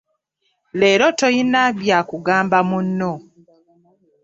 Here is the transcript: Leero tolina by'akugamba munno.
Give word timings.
Leero 0.79 1.07
tolina 1.19 1.61
by'akugamba 1.79 2.57
munno. 2.69 3.13